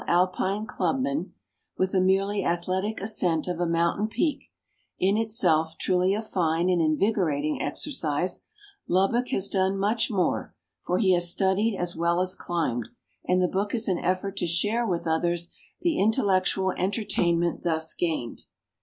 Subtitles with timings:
[0.07, 1.33] ■Mpine clubman,
[1.77, 4.45] with a merely athletic ascent of a moun tain peak,
[4.97, 8.41] in itself truly a fine and invigorating exercise,
[8.87, 12.89] Lubbock has done much more, for he has studied as well as climbed,
[13.27, 15.51] and the book is an effort to share with others
[15.81, 18.45] the intellectual entertainment thus gained.